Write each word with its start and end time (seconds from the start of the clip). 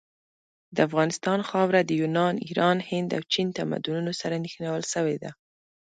د 0.75 0.77
افغانستان 0.87 1.39
خاوره 1.49 1.81
د 1.83 1.91
یونان، 2.01 2.35
ایران، 2.47 2.77
هند 2.89 3.09
او 3.17 3.23
چین 3.33 3.47
تمدنونو 3.57 4.11
سره 4.21 4.35
نښلول 4.43 4.83
سوي 4.93 5.17
ده. 5.23 5.31